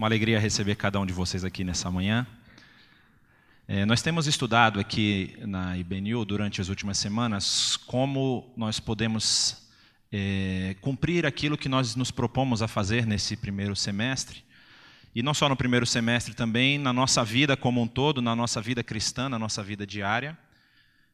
[0.00, 2.26] Uma alegria receber cada um de vocês aqui nessa manhã.
[3.68, 9.68] É, nós temos estudado aqui na IBNU durante as últimas semanas como nós podemos
[10.10, 14.42] é, cumprir aquilo que nós nos propomos a fazer nesse primeiro semestre.
[15.14, 18.58] E não só no primeiro semestre, também na nossa vida como um todo, na nossa
[18.58, 20.34] vida cristã, na nossa vida diária,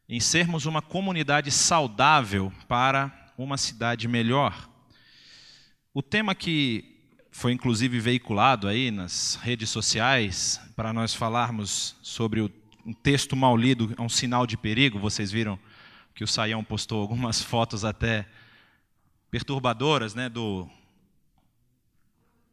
[0.07, 4.69] em sermos uma comunidade saudável para uma cidade melhor.
[5.93, 6.96] O tema que
[7.37, 12.51] foi inclusive veiculado aí nas redes sociais para nós falarmos sobre o,
[12.83, 14.97] um texto mal lido, é um sinal de perigo.
[14.97, 15.59] Vocês viram
[16.15, 18.25] que o Saião postou algumas fotos até
[19.29, 20.67] perturbadoras, né, do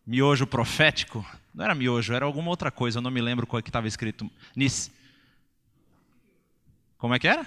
[0.07, 1.25] miojo profético.
[1.55, 3.89] Não era miojo, era alguma outra coisa, eu não me lembro qual é que estava
[3.89, 4.31] escrito.
[4.55, 4.91] Nis...
[6.99, 7.47] Como é que era?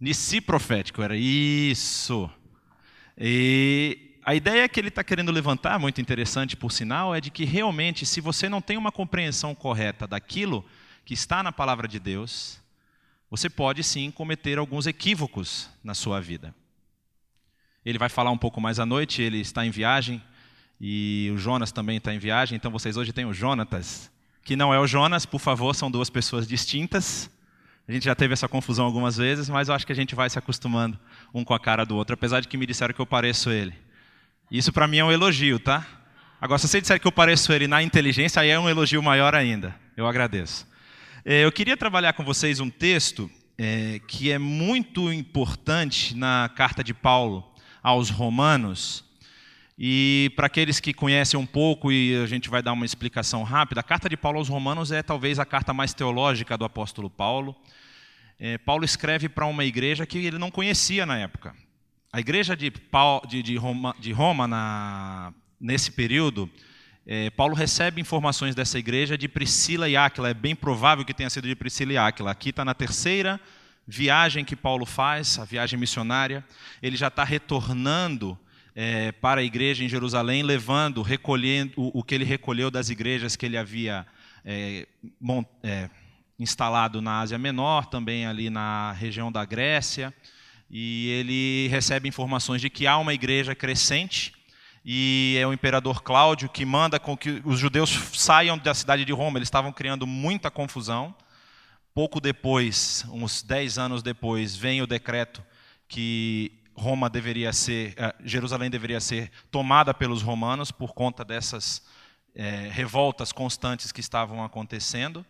[0.00, 2.28] Nissi profético, era isso.
[3.16, 7.44] E a ideia que ele está querendo levantar, muito interessante por sinal, é de que
[7.44, 10.64] realmente, se você não tem uma compreensão correta daquilo
[11.04, 12.60] que está na palavra de Deus,
[13.30, 16.52] você pode sim cometer alguns equívocos na sua vida.
[17.84, 20.20] Ele vai falar um pouco mais à noite, ele está em viagem,
[20.80, 24.10] e o Jonas também está em viagem, então vocês hoje têm o Jonatas,
[24.42, 27.30] que não é o Jonas, por favor, são duas pessoas distintas.
[27.86, 30.28] A gente já teve essa confusão algumas vezes, mas eu acho que a gente vai
[30.28, 30.98] se acostumando
[31.32, 33.85] um com a cara do outro, apesar de que me disseram que eu pareço ele.
[34.50, 35.84] Isso para mim é um elogio, tá?
[36.40, 39.34] Agora, se você disser que eu pareço ele na inteligência, aí é um elogio maior
[39.34, 39.74] ainda.
[39.96, 40.68] Eu agradeço.
[41.24, 46.84] É, eu queria trabalhar com vocês um texto é, que é muito importante na carta
[46.84, 47.44] de Paulo
[47.82, 49.04] aos Romanos.
[49.76, 53.80] E para aqueles que conhecem um pouco, e a gente vai dar uma explicação rápida,
[53.80, 57.56] a carta de Paulo aos Romanos é talvez a carta mais teológica do apóstolo Paulo.
[58.38, 61.52] É, Paulo escreve para uma igreja que ele não conhecia na época.
[62.16, 66.50] A igreja de, Paulo, de, de Roma, de Roma na, nesse período,
[67.06, 70.30] é, Paulo recebe informações dessa igreja de Priscila e Áquila.
[70.30, 72.30] É bem provável que tenha sido de Priscila e Áquila.
[72.30, 73.38] Aqui está na terceira
[73.86, 76.42] viagem que Paulo faz, a viagem missionária.
[76.82, 78.38] Ele já está retornando
[78.74, 83.36] é, para a igreja em Jerusalém, levando, recolhendo o, o, que ele recolheu das igrejas
[83.36, 84.06] que ele havia
[84.42, 84.86] é,
[85.20, 85.90] mont, é,
[86.38, 90.14] instalado na Ásia Menor, também ali na região da Grécia
[90.70, 94.32] e ele recebe informações de que há uma igreja crescente
[94.84, 99.12] e é o imperador Cláudio que manda com que os judeus saiam da cidade de
[99.12, 99.38] Roma.
[99.38, 101.12] Eles estavam criando muita confusão.
[101.92, 105.42] Pouco depois, uns dez anos depois, vem o decreto
[105.88, 111.82] que Roma deveria ser, eh, Jerusalém deveria ser tomada pelos romanos por conta dessas
[112.34, 115.24] é, revoltas constantes que estavam acontecendo.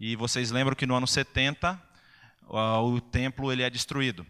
[0.00, 1.80] E vocês lembram que no ano 70
[2.48, 4.26] o templo ele é destruído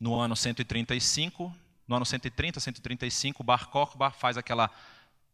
[0.00, 1.54] no ano 135,
[1.86, 4.70] no ano 130, 135, Bar Kokhba faz aquela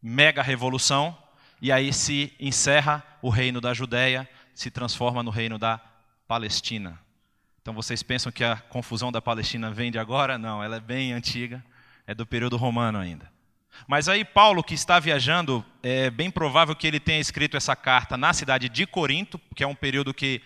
[0.01, 1.17] mega revolução
[1.61, 5.79] e aí se encerra o reino da Judéia, se transforma no reino da
[6.27, 6.99] Palestina.
[7.61, 10.37] Então vocês pensam que a confusão da Palestina vem de agora?
[10.37, 11.63] Não, ela é bem antiga,
[12.05, 13.31] é do período romano ainda.
[13.87, 18.17] Mas aí Paulo, que está viajando, é bem provável que ele tenha escrito essa carta
[18.17, 20.41] na cidade de Corinto, que é um período que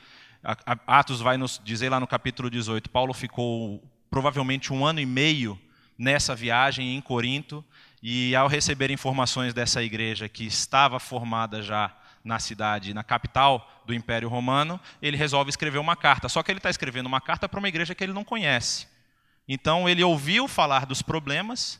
[0.87, 5.59] Atos vai nos dizer lá no capítulo 18, Paulo ficou provavelmente um ano e meio
[5.97, 7.63] nessa viagem em Corinto,
[8.03, 13.93] e ao receber informações dessa igreja que estava formada já na cidade, na capital do
[13.93, 16.27] Império Romano, ele resolve escrever uma carta.
[16.27, 18.87] Só que ele está escrevendo uma carta para uma igreja que ele não conhece.
[19.47, 21.79] Então ele ouviu falar dos problemas,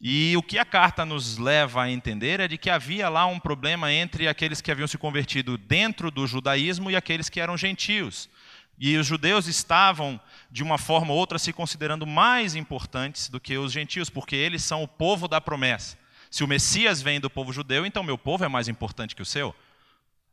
[0.00, 3.38] e o que a carta nos leva a entender é de que havia lá um
[3.38, 8.29] problema entre aqueles que haviam se convertido dentro do judaísmo e aqueles que eram gentios.
[8.82, 10.18] E os judeus estavam,
[10.50, 14.64] de uma forma ou outra, se considerando mais importantes do que os gentios, porque eles
[14.64, 15.98] são o povo da promessa.
[16.30, 19.26] Se o Messias vem do povo judeu, então meu povo é mais importante que o
[19.26, 19.54] seu.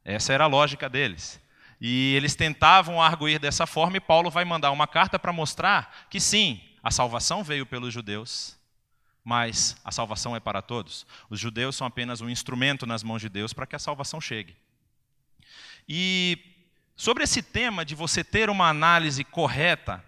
[0.06, 1.41] Essa era a lógica deles.
[1.81, 6.19] E eles tentavam arguir dessa forma, e Paulo vai mandar uma carta para mostrar que
[6.19, 8.57] sim, a salvação veio pelos judeus,
[9.25, 11.06] mas a salvação é para todos.
[11.30, 14.56] Os judeus são apenas um instrumento nas mãos de Deus para que a salvação chegue.
[15.86, 16.56] E
[16.99, 20.03] Sobre esse tema de você ter uma análise correta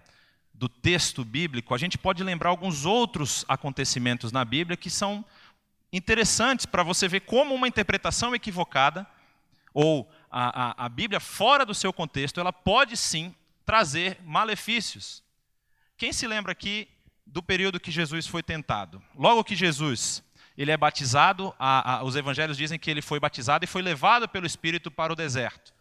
[0.51, 5.23] do texto bíblico, a gente pode lembrar alguns outros acontecimentos na Bíblia que são
[5.93, 9.05] interessantes para você ver como uma interpretação equivocada,
[9.71, 15.23] ou a, a, a, Bíblia fora do seu contexto, ela pode sim trazer malefícios.
[15.95, 16.87] Quem se lembra aqui
[17.23, 18.99] do período que Jesus foi tentado?
[19.15, 20.23] Logo que Jesus
[20.57, 24.47] ele é batizado, a, os evangelhos dizem que ele foi batizado e foi levado pelo
[24.47, 25.71] Espírito para o deserto.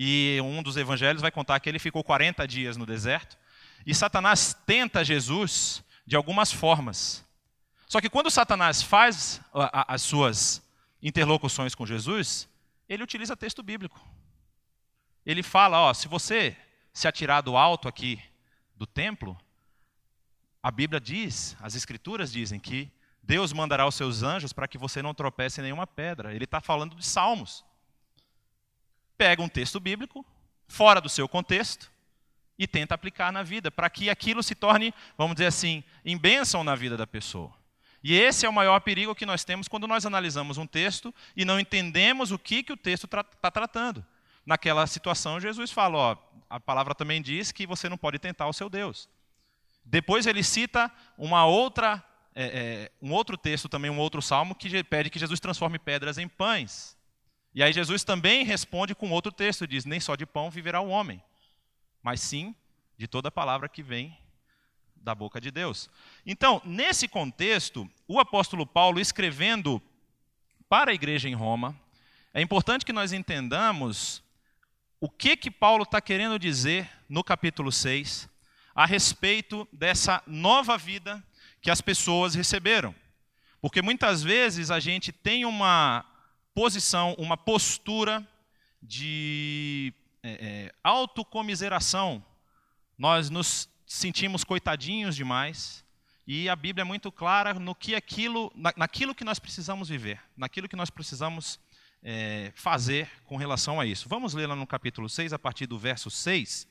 [0.00, 3.36] E um dos evangelhos vai contar que ele ficou 40 dias no deserto.
[3.84, 7.26] E Satanás tenta Jesus de algumas formas.
[7.88, 10.62] Só que quando Satanás faz as suas
[11.02, 12.48] interlocuções com Jesus,
[12.88, 14.00] ele utiliza texto bíblico.
[15.26, 16.56] Ele fala, ó, se você
[16.92, 18.22] se atirar do alto aqui
[18.76, 19.36] do templo,
[20.62, 22.90] a Bíblia diz, as escrituras dizem que
[23.22, 26.34] Deus mandará os seus anjos para que você não tropece em nenhuma pedra.
[26.34, 27.64] Ele está falando de salmos.
[29.18, 30.24] Pega um texto bíblico,
[30.66, 31.90] fora do seu contexto,
[32.58, 36.64] e tenta aplicar na vida, para que aquilo se torne, vamos dizer assim, em bênção
[36.64, 37.52] na vida da pessoa.
[38.02, 41.44] E esse é o maior perigo que nós temos quando nós analisamos um texto e
[41.44, 44.04] não entendemos o que, que o texto está tra tratando.
[44.46, 46.16] Naquela situação, Jesus fala: ó,
[46.48, 49.08] a palavra também diz que você não pode tentar o seu Deus.
[49.84, 52.02] Depois ele cita uma outra,
[52.34, 56.18] é, é, um outro texto, também um outro salmo, que pede que Jesus transforme pedras
[56.18, 56.96] em pães.
[57.58, 60.90] E aí Jesus também responde com outro texto, diz: Nem só de pão viverá o
[60.90, 61.20] homem,
[62.00, 62.54] mas sim
[62.96, 64.16] de toda palavra que vem
[64.94, 65.90] da boca de Deus.
[66.24, 69.82] Então, nesse contexto, o apóstolo Paulo escrevendo
[70.68, 71.76] para a igreja em Roma,
[72.32, 74.22] é importante que nós entendamos
[75.00, 78.28] o que que Paulo está querendo dizer no capítulo 6
[78.72, 81.20] a respeito dessa nova vida
[81.60, 82.94] que as pessoas receberam.
[83.60, 86.06] Porque muitas vezes a gente tem uma
[86.58, 88.26] posição, uma postura
[88.82, 89.94] de
[90.24, 92.20] é, é, autocomiseração.
[92.98, 95.84] Nós nos sentimos coitadinhos demais.
[96.26, 100.20] E a Bíblia é muito clara no que aquilo, na, naquilo que nós precisamos viver,
[100.36, 101.60] naquilo que nós precisamos
[102.02, 104.08] é, fazer com relação a isso.
[104.08, 106.66] Vamos ler lá no capítulo 6, a partir do verso 6.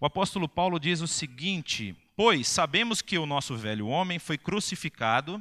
[0.00, 5.40] O apóstolo Paulo diz o seguinte: Pois sabemos que o nosso velho homem foi crucificado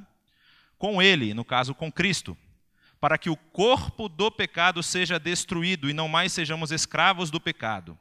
[0.77, 2.38] com ele, no caso com Cristo,
[3.00, 7.97] para que o corpo do pecado seja destruído e não mais sejamos escravos do pecado.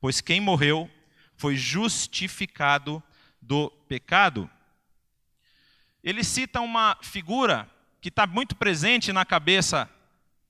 [0.00, 0.90] Pois quem morreu
[1.36, 3.02] foi justificado
[3.40, 4.50] do pecado.
[6.02, 7.68] Ele cita uma figura
[8.00, 9.88] que está muito presente na cabeça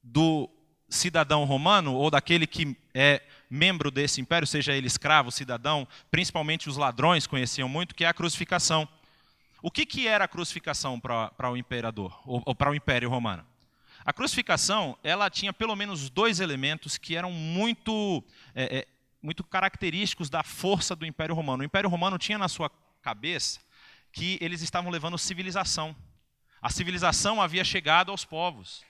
[0.02, 0.48] do
[0.88, 6.78] cidadão romano ou daquele que é membro desse império, seja ele escravo, cidadão, principalmente os
[6.78, 8.88] ladrões conheciam muito, que é a crucificação.
[9.60, 13.46] O que, que era a crucificação para o imperador, ou, ou para o império romano?
[14.04, 18.22] A crucificação, ela tinha pelo menos dois elementos que eram muito,
[18.54, 18.86] é, é,
[19.22, 21.62] muito característicos da força do Império Romano.
[21.62, 22.70] O Império Romano tinha na sua
[23.00, 23.60] cabeça
[24.12, 25.94] que eles estavam levando civilização.
[26.60, 28.84] A civilização havia chegado aos povos.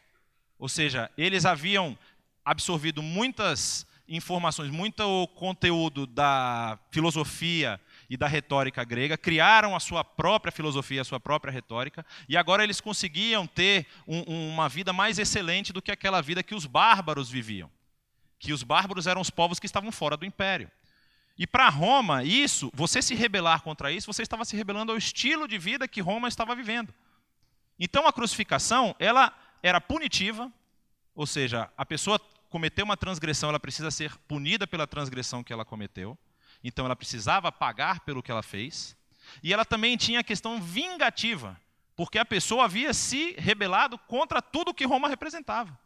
[0.59, 1.97] Ou seja, eles haviam
[2.45, 7.81] absorvido muitas informações, muito conteúdo da filosofia
[8.13, 12.63] e da retórica grega, criaram a sua própria filosofia, a sua própria retórica, e agora
[12.63, 17.31] eles conseguiam ter um, uma vida mais excelente do que aquela vida que os bárbaros
[17.31, 17.71] viviam.
[18.39, 20.71] Que os bárbaros eram os povos que estavam fora do império.
[21.39, 25.49] E para Roma, isso, você se rebelar contra isso, você estava se rebelando ao estilo
[25.49, 26.93] de vida que Roma estava vivendo.
[27.81, 30.53] Então a crucificação, ela era punitiva,
[31.15, 32.21] ou seja, a pessoa
[32.51, 36.19] cometeu uma transgressão, ela precisa ser punida pela transgressão que ela cometeu.
[36.63, 38.97] Então ela precisava pagar pelo que ela fez.
[39.43, 41.61] E ela também tinha a questão vingativa,
[41.97, 45.79] porque a pessoa havia se rebelado contra tudo que Roma representava.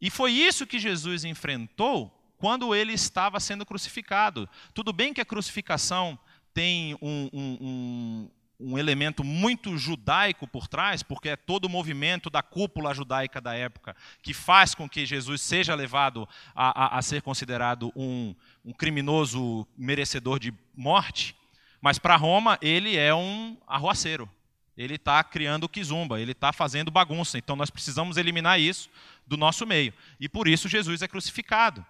[0.00, 4.48] E foi isso que Jesus enfrentou quando ele estava sendo crucificado.
[4.72, 6.18] Tudo bem que a crucificação
[6.54, 8.30] tem um, um, um,
[8.60, 13.54] um elemento muito judaico por trás, porque é todo o movimento da cúpula judaica da
[13.54, 18.72] época que faz com que Jesus seja levado a, a, a ser considerado um, um
[18.72, 21.34] criminoso merecedor de morte.
[21.80, 24.28] Mas para Roma, ele é um arruaceiro.
[24.76, 27.38] Ele está criando quizumba, ele está fazendo bagunça.
[27.38, 28.88] Então nós precisamos eliminar isso
[29.26, 29.92] do nosso meio.
[30.18, 31.84] E por isso Jesus é crucificado.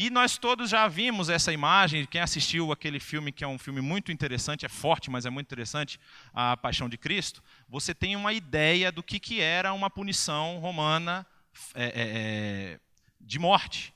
[0.00, 3.80] E nós todos já vimos essa imagem, quem assistiu aquele filme, que é um filme
[3.80, 5.98] muito interessante, é forte, mas é muito interessante,
[6.32, 11.26] A Paixão de Cristo, você tem uma ideia do que, que era uma punição romana
[11.74, 12.80] é, é, é,
[13.20, 13.92] de morte.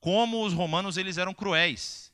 [0.00, 2.12] Como os romanos eles eram cruéis.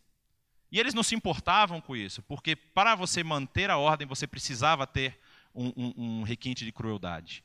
[0.70, 4.86] E eles não se importavam com isso, porque para você manter a ordem, você precisava
[4.86, 5.18] ter
[5.54, 7.42] um, um, um requinte de crueldade.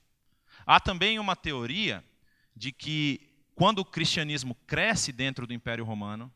[0.66, 2.04] Há também uma teoria
[2.54, 3.27] de que
[3.58, 6.32] quando o cristianismo cresce dentro do Império Romano,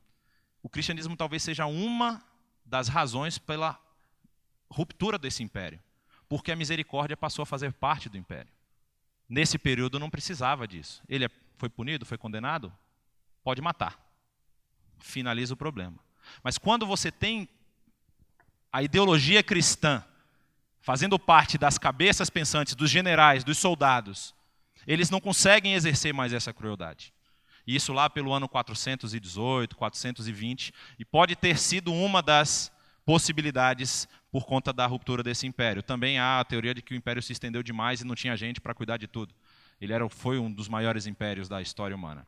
[0.63, 2.20] o cristianismo talvez seja uma
[2.66, 3.80] das razões pela
[4.68, 5.80] ruptura desse império,
[6.28, 8.51] porque a misericórdia passou a fazer parte do império.
[9.30, 11.04] Nesse período não precisava disso.
[11.08, 12.74] Ele é, foi punido, foi condenado,
[13.44, 14.04] pode matar.
[14.98, 16.00] Finaliza o problema.
[16.44, 17.48] Mas quando você tem
[18.74, 20.04] a ideologia cristã
[20.82, 24.34] fazendo parte das cabeças pensantes dos generais, dos soldados,
[24.88, 27.13] eles não conseguem exercer mais essa crueldade.
[27.65, 32.71] Isso lá pelo ano 418, 420, e pode ter sido uma das
[33.05, 35.83] possibilidades por conta da ruptura desse império.
[35.83, 38.61] Também há a teoria de que o império se estendeu demais e não tinha gente
[38.61, 39.33] para cuidar de tudo.
[39.79, 42.25] Ele era, foi um dos maiores impérios da história humana.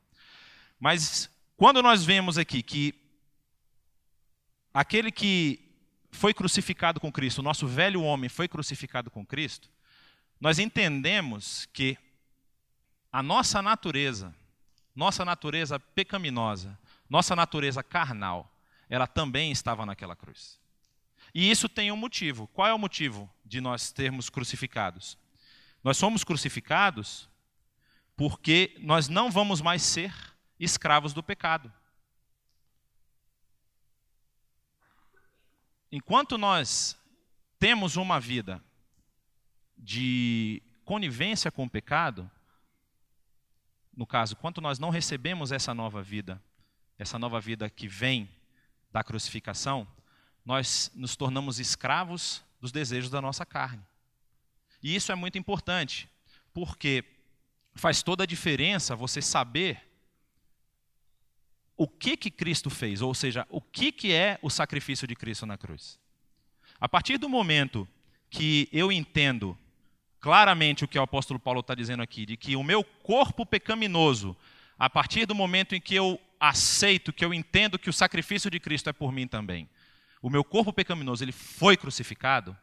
[0.80, 2.94] Mas quando nós vemos aqui que
[4.74, 5.60] aquele que
[6.12, 9.70] foi crucificado com Cristo, o nosso velho homem foi crucificado com Cristo,
[10.40, 11.98] nós entendemos que
[13.14, 14.34] a nossa natureza,
[14.96, 16.78] nossa natureza pecaminosa,
[17.08, 18.52] nossa natureza carnal,
[18.90, 20.60] ela também estava naquela cruz.
[21.32, 22.48] E isso tem um motivo.
[22.48, 25.16] Qual é o motivo de nós termos crucificados?
[25.84, 27.30] Nós somos crucificados
[28.16, 30.12] porque nós não vamos mais ser
[30.60, 31.72] escravos do pecado.
[35.92, 36.98] Enquanto nós
[37.60, 38.64] temos uma vida
[39.78, 42.30] de conivência com o pecado,
[43.96, 46.42] no caso, quanto nós não recebemos essa nova vida,
[46.98, 48.30] essa nova vida que vem
[48.92, 49.88] da crucificação,
[50.46, 53.84] nós nos tornamos escravos dos desejos da nossa carne.
[54.82, 56.10] E isso é muito importante,
[56.54, 57.04] porque
[57.76, 59.82] faz toda a diferença você saber
[61.76, 65.46] o que que Cristo fez, ou seja, o que que é o sacrifício de Cristo
[65.46, 66.00] na cruz.
[66.80, 67.88] A partir do momento
[68.30, 69.58] que eu entendo
[70.24, 74.38] claramente o que o apóstolo Paulo está dizendo aqui, de que o meu corpo pecaminoso,
[74.80, 78.58] a partir do momento em que eu aceito, que eu entendo que o sacrifício de
[78.58, 79.70] Cristo é por mim também,
[80.22, 82.58] o meu corpo pecaminoso ele foi crucificado,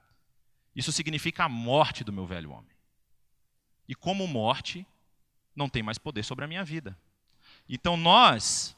[0.74, 2.72] isso significa a morte do meu velho homem.
[3.86, 4.86] E como morte,
[5.54, 6.98] não tem mais poder sobre a minha vida.
[7.68, 8.74] Então nós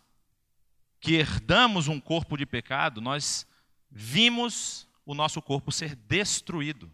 [0.99, 3.47] que herdamos um corpo de pecado, nós
[3.89, 6.91] vimos o nosso corpo ser destruído.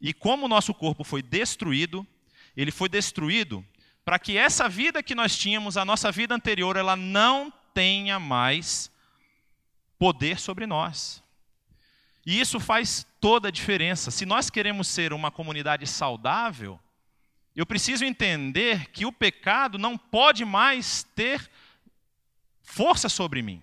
[0.00, 2.06] E como o nosso corpo foi destruído,
[2.56, 3.64] ele foi destruído
[4.04, 8.90] para que essa vida que nós tínhamos, a nossa vida anterior, ela não tenha mais
[9.98, 11.22] poder sobre nós.
[12.24, 14.10] E isso faz toda a diferença.
[14.10, 16.80] Se nós queremos ser uma comunidade saudável,
[17.54, 21.50] eu preciso entender que o pecado não pode mais ter
[22.62, 23.62] força sobre mim.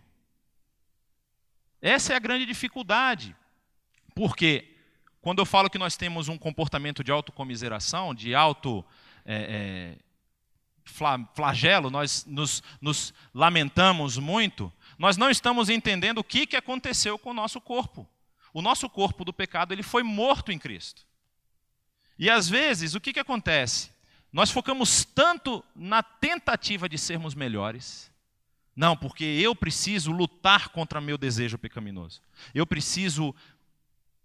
[1.81, 3.35] Essa é a grande dificuldade.
[4.13, 4.76] Porque
[5.27, 8.81] quando eu falo que nós temos um comportamento de autocomiseração, de auto
[9.25, 9.97] é,
[10.85, 17.19] é, flagelo, nós nos, nos lamentamos muito, nós não estamos entendendo o que, que aconteceu
[17.19, 18.07] com o nosso corpo.
[18.53, 21.05] O nosso corpo do pecado ele foi morto em Cristo.
[22.17, 23.91] E às vezes, o que, que acontece?
[24.31, 28.09] Nós focamos tanto na tentativa de sermos melhores,
[28.77, 32.21] não, porque eu preciso lutar contra meu desejo pecaminoso.
[32.53, 33.35] Eu preciso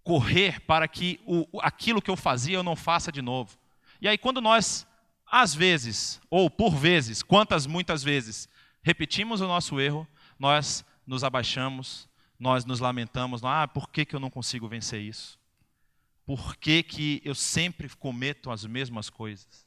[0.02, 3.56] correr para que o, aquilo que eu fazia eu não faça de novo.
[4.00, 4.87] E aí, quando nós,
[5.26, 8.49] às vezes, ou por vezes, quantas muitas vezes,
[8.82, 10.06] repetimos o nosso erro,
[10.38, 15.38] nós nos abaixamos, nós nos lamentamos, ah, por que, que eu não consigo vencer isso?
[16.25, 19.66] Por que, que eu sempre cometo as mesmas coisas?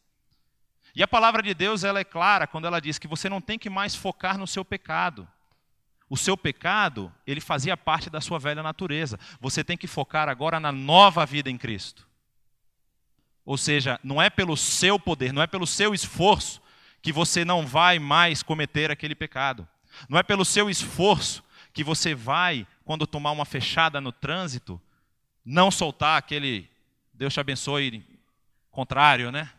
[0.96, 3.60] E a palavra de Deus ela é clara quando ela diz que você não tem
[3.60, 5.28] que mais focar no seu pecado.
[6.10, 9.20] O seu pecado, ele fazia parte da sua velha natureza.
[9.40, 12.08] Você tem que focar agora na nova vida em Cristo.
[13.44, 16.62] Ou seja, não é pelo seu poder, não é pelo seu esforço
[17.02, 19.68] que você não vai mais cometer aquele pecado.
[20.10, 21.44] Não é pelo seu esforço
[21.74, 24.82] que você vai, quando tomar uma fechada no trânsito,
[25.44, 26.70] não soltar aquele
[27.14, 28.04] Deus te abençoe
[28.70, 29.50] contrário, né?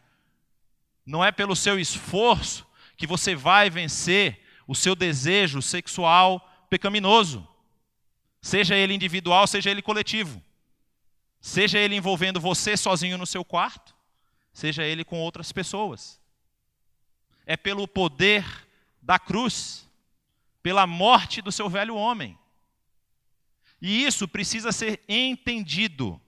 [1.07, 7.47] Não é pelo seu esforço que você vai vencer o seu desejo sexual pecaminoso.
[8.41, 10.43] Seja ele individual, seja ele coletivo.
[11.41, 13.95] Seja ele envolvendo você sozinho no seu quarto,
[14.53, 16.21] seja ele com outras pessoas.
[17.45, 18.45] É pelo poder
[19.01, 19.89] da cruz,
[20.63, 22.37] pela morte do seu velho homem.
[23.81, 26.21] E isso precisa ser entendido.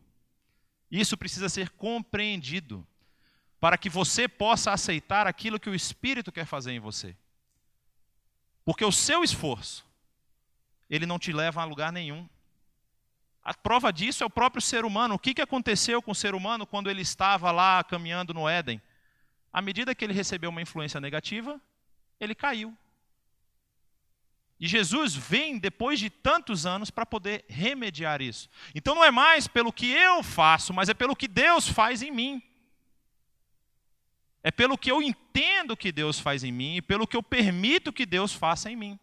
[0.90, 2.87] Isso precisa ser compreendido
[3.61, 7.16] para que você possa aceitar aquilo que o Espírito quer fazer em você.
[8.68, 9.82] Porque o seu esforço,
[10.90, 12.28] ele não te leva a lugar nenhum.
[13.42, 15.14] A prova disso é o próprio ser humano.
[15.14, 18.78] O que, que aconteceu com o ser humano quando ele estava lá caminhando no Éden?
[19.50, 21.58] À medida que ele recebeu uma influência negativa,
[22.20, 22.76] ele caiu.
[24.60, 28.50] E Jesus vem depois de tantos anos para poder remediar isso.
[28.75, 32.10] Então não é mais pelo que eu faço, mas é pelo que Deus faz em
[32.10, 32.42] mim.
[34.42, 37.92] É pelo que eu entendo que Deus faz em mim e pelo que eu permito
[37.92, 38.99] que Deus faça em mim.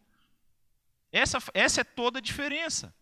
[1.11, 2.93] Essa, essa é toda a diferença.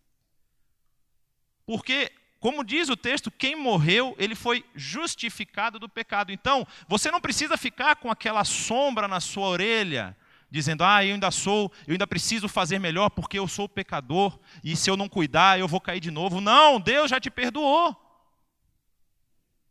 [1.65, 6.31] Porque, como diz o texto, quem morreu, ele foi justificado do pecado.
[6.31, 10.15] Então, você não precisa ficar com aquela sombra na sua orelha,
[10.49, 14.75] dizendo: "Ah, eu ainda sou, eu ainda preciso fazer melhor porque eu sou pecador e
[14.75, 16.41] se eu não cuidar, eu vou cair de novo".
[16.41, 17.95] Não, Deus já te perdoou.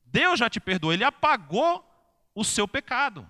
[0.06, 1.91] Deus já te perdoou, ele apagou
[2.34, 3.28] o seu pecado.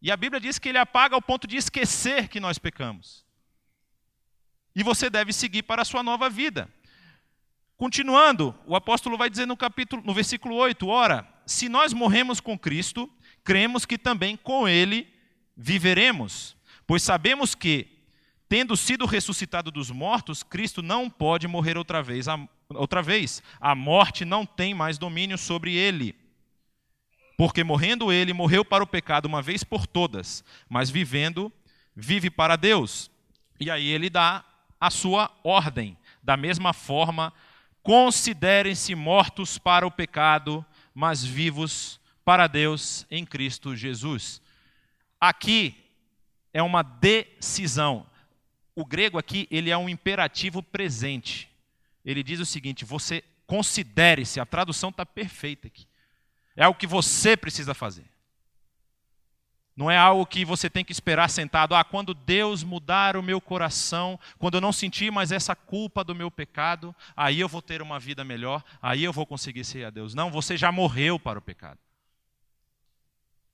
[0.00, 3.24] E a Bíblia diz que ele apaga ao ponto de esquecer que nós pecamos.
[4.74, 6.72] E você deve seguir para a sua nova vida.
[7.76, 12.58] Continuando, o apóstolo vai dizer no capítulo, no versículo 8, ora, se nós morremos com
[12.58, 13.10] Cristo,
[13.42, 15.08] cremos que também com ele
[15.56, 17.98] viveremos, pois sabemos que
[18.48, 22.26] tendo sido ressuscitado dos mortos, Cristo não pode morrer outra vez.
[22.70, 26.14] Outra vez, a morte não tem mais domínio sobre ele.
[27.38, 31.52] Porque morrendo ele, morreu para o pecado uma vez por todas, mas vivendo,
[31.94, 33.08] vive para Deus.
[33.60, 34.44] E aí ele dá
[34.80, 35.96] a sua ordem.
[36.20, 37.32] Da mesma forma,
[37.80, 44.42] considerem-se mortos para o pecado, mas vivos para Deus em Cristo Jesus.
[45.20, 45.76] Aqui
[46.52, 48.04] é uma decisão.
[48.74, 51.48] O grego aqui, ele é um imperativo presente.
[52.04, 55.87] Ele diz o seguinte: você considere-se, a tradução está perfeita aqui.
[56.58, 58.04] É algo que você precisa fazer.
[59.76, 61.72] Não é algo que você tem que esperar sentado.
[61.72, 66.16] Ah, quando Deus mudar o meu coração, quando eu não sentir mais essa culpa do
[66.16, 69.90] meu pecado, aí eu vou ter uma vida melhor, aí eu vou conseguir ser a
[69.90, 70.14] Deus.
[70.14, 71.78] Não, você já morreu para o pecado.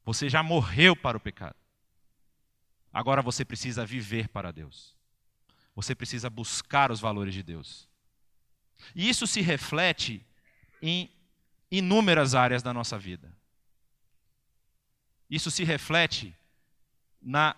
[0.02, 1.56] Você já morreu para o pecado.
[2.90, 4.96] Agora você precisa viver para Deus.
[5.76, 7.86] Você precisa buscar os valores de Deus.
[8.94, 10.24] E isso se reflete
[10.80, 11.10] em
[11.70, 13.32] inúmeras áreas da nossa vida.
[15.28, 16.34] Isso se reflete
[17.20, 17.56] na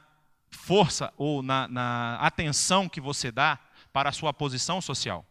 [0.50, 3.58] força ou na, na, atenção que você dá
[3.92, 5.26] para a sua posição social.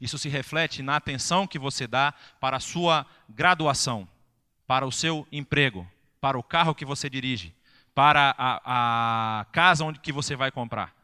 [0.00, 4.08] Isso se reflete na atenção que você dá para a sua graduação,
[4.66, 5.88] para o seu emprego,
[6.20, 7.54] para o carro que você dirige,
[7.94, 10.95] para a, a casa onde que você vai comprar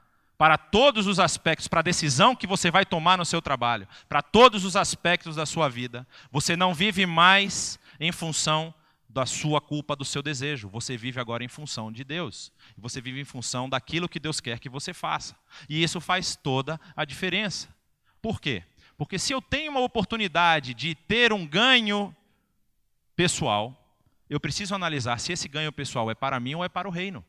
[0.43, 4.21] para todos os aspectos, para a decisão que você vai tomar no seu trabalho, para
[4.21, 6.05] todos os aspectos da sua vida.
[6.33, 8.75] Você não vive mais em função
[9.09, 10.69] da sua culpa, do seu desejo.
[10.71, 12.51] Você vive agora em função de Deus.
[12.77, 15.37] Você vive em função daquilo que Deus quer que você faça.
[15.69, 17.69] E isso faz toda a diferença.
[18.21, 18.65] Por quê?
[18.99, 22.13] Porque se eu tenho uma oportunidade de ter um ganho
[23.15, 23.81] pessoal,
[24.29, 27.25] eu preciso analisar se esse ganho pessoal é para mim ou é para o reino.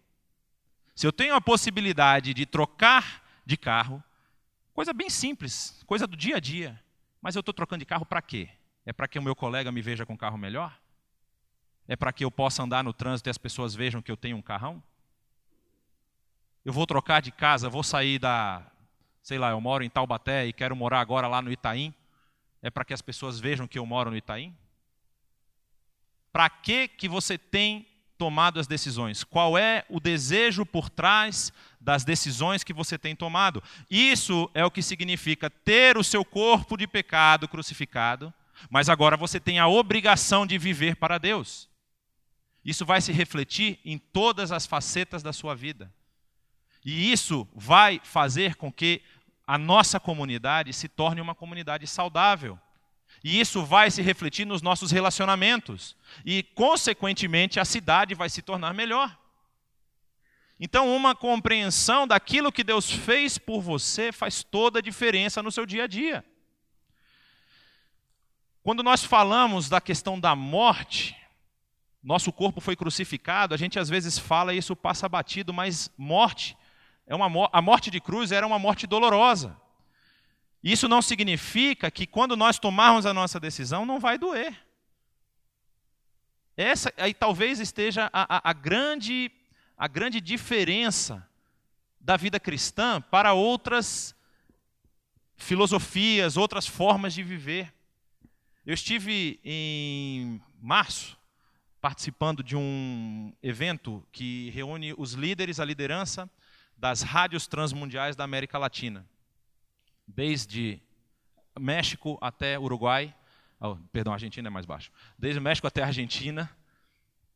[0.95, 4.03] Se eu tenho a possibilidade de trocar de carro,
[4.73, 6.81] coisa bem simples, coisa do dia a dia,
[7.21, 8.49] mas eu estou trocando de carro para quê?
[8.85, 10.77] É para que o meu colega me veja com um carro melhor?
[11.87, 14.37] É para que eu possa andar no trânsito e as pessoas vejam que eu tenho
[14.37, 14.81] um carrão?
[16.63, 18.65] Eu vou trocar de casa, vou sair da,
[19.21, 21.93] sei lá, eu moro em Taubaté e quero morar agora lá no Itaim.
[22.61, 24.55] É para que as pessoas vejam que eu moro no Itaim?
[26.31, 27.85] Para que que você tem
[28.23, 29.21] tomado as decisões?
[29.21, 33.61] Qual é o desejo por trás das decisões que você tem tomado?
[33.91, 38.33] Isso é o que significa ter o seu corpo de pecado crucificado,
[38.69, 41.67] mas agora você tem a obrigação de viver para Deus.
[42.63, 45.93] Isso vai se refletir em todas as facetas da sua vida.
[46.85, 49.01] E isso vai fazer com que
[49.45, 52.57] a nossa comunidade se torne uma comunidade saudável.
[53.23, 55.95] E isso vai se refletir nos nossos relacionamentos.
[56.25, 59.17] E, consequentemente, a cidade vai se tornar melhor.
[60.59, 65.65] Então, uma compreensão daquilo que Deus fez por você faz toda a diferença no seu
[65.65, 66.23] dia a dia.
[68.61, 71.17] Quando nós falamos da questão da morte,
[72.01, 76.57] nosso corpo foi crucificado, a gente às vezes fala e isso passa batido, mas morte,
[77.05, 79.57] é uma, a morte de cruz era uma morte dolorosa.
[80.63, 84.57] Isso não significa que quando nós tomarmos a nossa decisão não vai doer.
[86.55, 89.29] Essa aí talvez esteja a, a, a, grande,
[89.77, 91.27] a grande diferença
[91.99, 94.15] da vida cristã para outras
[95.35, 97.73] filosofias, outras formas de viver.
[98.65, 101.17] Eu estive em março
[101.81, 106.29] participando de um evento que reúne os líderes, a liderança
[106.77, 109.05] das rádios transmundiais da América Latina
[110.15, 110.81] desde
[111.59, 113.13] México até Uruguai,
[113.59, 116.49] oh, perdão, Argentina é mais baixo, desde México até Argentina,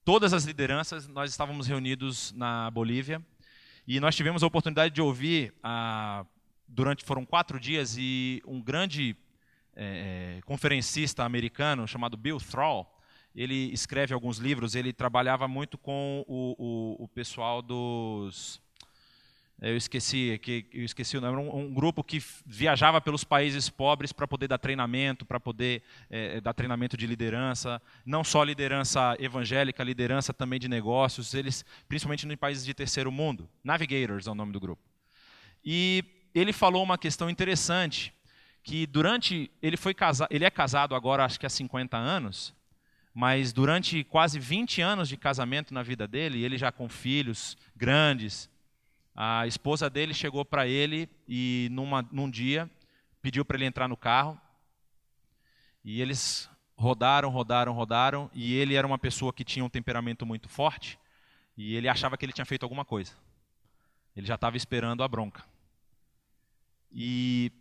[0.03, 3.21] todas as lideranças, nós estávamos reunidos na Bolívia
[3.87, 6.25] e nós tivemos a oportunidade de ouvir, ah,
[6.67, 9.15] durante foram quatro dias, e um grande
[9.75, 12.93] é, conferencista americano chamado Bill Thrall,
[13.35, 18.59] ele escreve alguns livros, ele trabalhava muito com o, o, o pessoal dos
[19.61, 24.11] eu esqueci que eu esqueci o nome, um, um, grupo que viajava pelos países pobres
[24.13, 29.83] para poder dar treinamento, para poder é, dar treinamento de liderança, não só liderança evangélica,
[29.83, 33.49] liderança também de negócios, eles principalmente em países de terceiro mundo.
[33.63, 34.83] Navigators é o nome do grupo.
[35.65, 36.03] E
[36.35, 38.13] ele falou uma questão interessante,
[38.63, 42.53] que durante ele foi casado, ele é casado agora acho que há 50 anos,
[43.11, 48.47] mas durante quase 20 anos de casamento na vida dele, ele já com filhos grandes,
[49.19, 52.69] a esposa dele chegou para ele e numa, num dia
[53.19, 54.39] pediu para ele entrar no carro.
[55.83, 60.47] E eles rodaram, rodaram, rodaram, e ele era uma pessoa que tinha um temperamento muito
[60.47, 60.99] forte,
[61.57, 63.13] e ele achava que ele tinha feito alguma coisa.
[64.15, 65.43] Ele já estava esperando a bronca.
[66.91, 67.51] E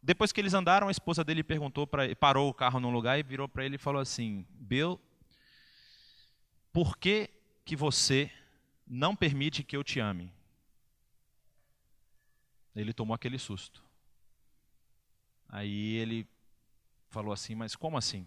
[0.00, 3.24] depois que eles andaram, a esposa dele perguntou para parou o carro num lugar e
[3.24, 5.00] virou para ele e falou assim: "Bill,
[6.72, 7.30] por que
[7.64, 8.30] que você
[8.86, 10.32] não permite que eu te ame?"
[12.74, 13.82] Ele tomou aquele susto.
[15.48, 16.26] Aí ele
[17.10, 18.26] falou assim: Mas como assim?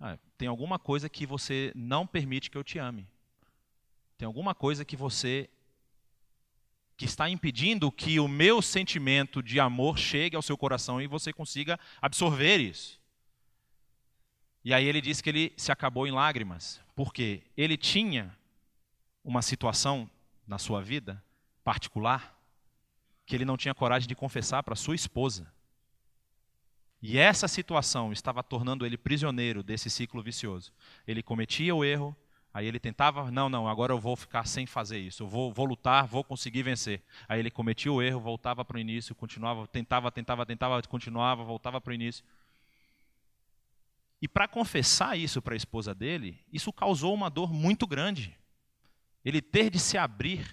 [0.00, 3.06] Ah, tem alguma coisa que você não permite que eu te ame.
[4.16, 5.48] Tem alguma coisa que você.
[6.96, 11.32] que está impedindo que o meu sentimento de amor chegue ao seu coração e você
[11.32, 13.00] consiga absorver isso.
[14.64, 18.36] E aí ele disse que ele se acabou em lágrimas, porque ele tinha
[19.24, 20.10] uma situação
[20.46, 21.22] na sua vida
[21.62, 22.37] particular
[23.28, 25.46] que ele não tinha coragem de confessar para sua esposa.
[27.02, 30.72] E essa situação estava tornando ele prisioneiro desse ciclo vicioso.
[31.06, 32.16] Ele cometia o erro,
[32.54, 35.66] aí ele tentava, não, não, agora eu vou ficar sem fazer isso, eu vou, vou
[35.66, 37.02] lutar, vou conseguir vencer.
[37.28, 41.80] Aí ele cometia o erro, voltava para o início, continuava, tentava, tentava, tentava, continuava, voltava
[41.82, 42.24] para o início.
[44.22, 48.34] E para confessar isso para a esposa dele, isso causou uma dor muito grande.
[49.22, 50.48] Ele ter de se abrir,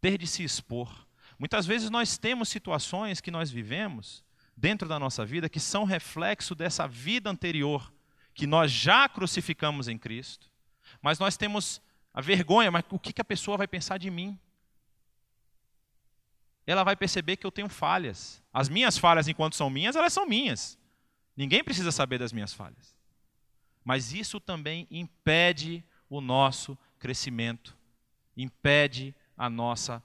[0.00, 1.05] ter de se expor.
[1.38, 4.24] Muitas vezes nós temos situações que nós vivemos
[4.56, 7.92] dentro da nossa vida que são reflexo dessa vida anterior
[8.34, 10.50] que nós já crucificamos em Cristo,
[11.00, 11.80] mas nós temos
[12.12, 14.38] a vergonha, mas o que a pessoa vai pensar de mim?
[16.66, 18.42] Ela vai perceber que eu tenho falhas.
[18.52, 20.78] As minhas falhas, enquanto são minhas, elas são minhas.
[21.36, 22.94] Ninguém precisa saber das minhas falhas.
[23.84, 27.76] Mas isso também impede o nosso crescimento,
[28.36, 30.02] impede a nossa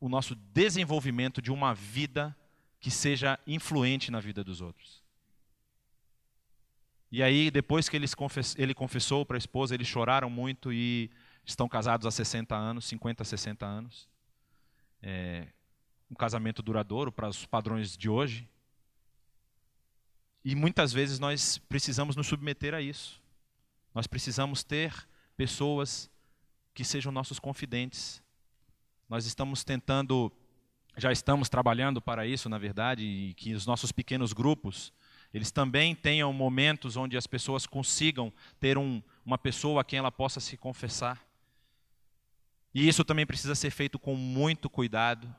[0.00, 2.36] o nosso desenvolvimento de uma vida
[2.78, 5.02] que seja influente na vida dos outros.
[7.10, 11.10] E aí, depois que ele confessou para a esposa, eles choraram muito e
[11.44, 14.08] estão casados há 60 anos, 50, 60 anos.
[15.02, 15.46] É
[16.10, 18.48] um casamento duradouro para os padrões de hoje.
[20.44, 23.20] E muitas vezes nós precisamos nos submeter a isso.
[23.94, 24.92] Nós precisamos ter
[25.36, 26.10] pessoas
[26.74, 28.22] que sejam nossos confidentes,
[29.08, 30.32] nós estamos tentando,
[30.96, 34.92] já estamos trabalhando para isso, na verdade, e que os nossos pequenos grupos,
[35.32, 40.10] eles também tenham momentos onde as pessoas consigam ter um, uma pessoa a quem ela
[40.10, 41.24] possa se confessar.
[42.74, 45.32] E isso também precisa ser feito com muito cuidado,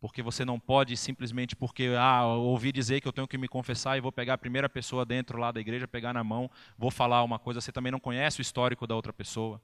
[0.00, 3.96] porque você não pode simplesmente porque ah, ouvi dizer que eu tenho que me confessar
[3.96, 7.22] e vou pegar a primeira pessoa dentro lá da igreja, pegar na mão, vou falar
[7.24, 9.60] uma coisa, você também não conhece o histórico da outra pessoa.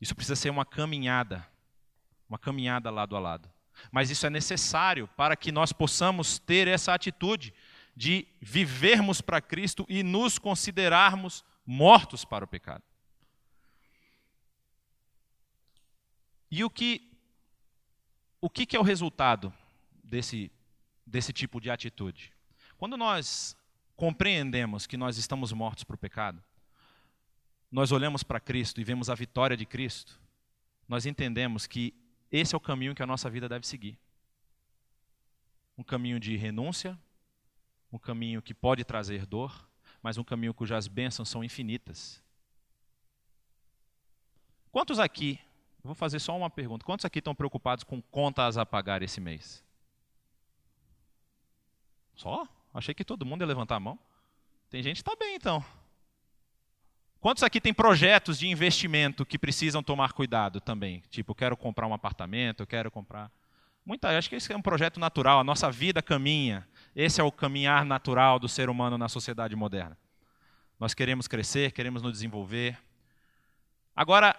[0.00, 1.46] Isso precisa ser uma caminhada
[2.32, 3.50] uma caminhada lado a lado.
[3.90, 7.52] Mas isso é necessário para que nós possamos ter essa atitude
[7.94, 12.82] de vivermos para Cristo e nos considerarmos mortos para o pecado.
[16.50, 17.10] E o que
[18.40, 19.52] o que, que é o resultado
[20.02, 20.50] desse
[21.06, 22.32] desse tipo de atitude?
[22.78, 23.54] Quando nós
[23.94, 26.42] compreendemos que nós estamos mortos para o pecado,
[27.70, 30.18] nós olhamos para Cristo e vemos a vitória de Cristo,
[30.88, 32.01] nós entendemos que
[32.32, 33.98] esse é o caminho que a nossa vida deve seguir.
[35.76, 36.98] Um caminho de renúncia,
[37.92, 39.68] um caminho que pode trazer dor,
[40.02, 42.22] mas um caminho cujas bênçãos são infinitas.
[44.70, 45.38] Quantos aqui,
[45.84, 49.62] vou fazer só uma pergunta, quantos aqui estão preocupados com contas a pagar esse mês?
[52.14, 52.48] Só?
[52.72, 53.98] Achei que todo mundo ia levantar a mão.
[54.70, 55.62] Tem gente que está bem então.
[57.22, 61.04] Quantos aqui tem projetos de investimento que precisam tomar cuidado também?
[61.08, 63.30] Tipo, quero comprar um apartamento, quero comprar.
[63.86, 66.66] Muita, acho que esse é um projeto natural, a nossa vida caminha.
[66.96, 69.96] Esse é o caminhar natural do ser humano na sociedade moderna.
[70.80, 72.76] Nós queremos crescer, queremos nos desenvolver.
[73.94, 74.34] Agora,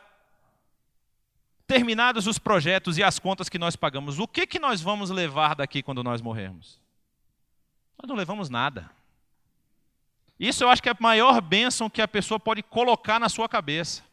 [1.66, 5.56] terminados os projetos e as contas que nós pagamos, o que, que nós vamos levar
[5.56, 6.82] daqui quando nós morrermos?
[7.98, 8.92] Nós não levamos nada.
[10.40, 13.48] Isso eu acho que é a maior bênção que a pessoa pode colocar na sua
[13.48, 14.04] cabeça.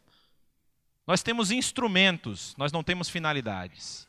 [1.07, 4.09] Nós temos instrumentos, nós não temos finalidades.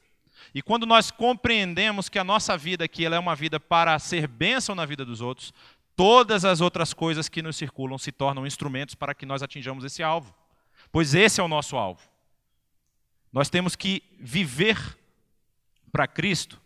[0.54, 4.28] E quando nós compreendemos que a nossa vida aqui ela é uma vida para ser
[4.28, 5.54] bênção na vida dos outros,
[5.96, 10.04] todas as outras coisas que nos circulam se tornam instrumentos para que nós atinjamos esse
[10.04, 10.34] alvo.
[10.92, 12.02] Pois esse é o nosso alvo.
[13.32, 14.78] Nós temos que viver
[15.92, 16.60] para Cristo.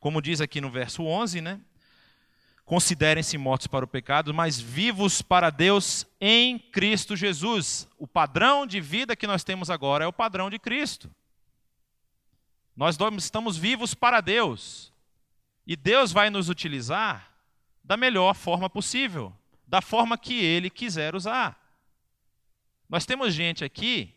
[0.00, 1.60] Como diz aqui no verso 11, né?
[2.68, 7.88] Considerem-se mortos para o pecado, mas vivos para Deus em Cristo Jesus.
[7.96, 11.10] O padrão de vida que nós temos agora é o padrão de Cristo.
[12.76, 14.92] Nós estamos vivos para Deus.
[15.66, 17.32] E Deus vai nos utilizar
[17.82, 19.34] da melhor forma possível,
[19.66, 21.58] da forma que Ele quiser usar.
[22.86, 24.14] Nós temos gente aqui